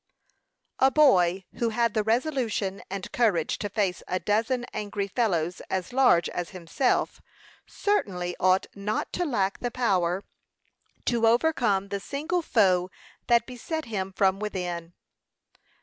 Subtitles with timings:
[0.79, 5.93] A boy who had the resolution and courage to face a dozen angry fellows as
[5.93, 7.21] large as himself,
[7.67, 10.23] certainly ought not to lack the power
[11.05, 12.89] to overcome the single foe
[13.27, 14.95] that beset him from within.